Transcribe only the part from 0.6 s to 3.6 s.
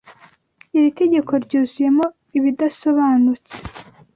Iri tegeko ryuzuyemo ibidasobanutse.